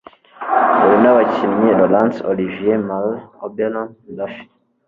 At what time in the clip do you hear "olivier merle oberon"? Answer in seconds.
2.31-3.89